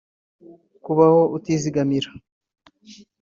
[0.83, 2.09] Kubaho utizigamira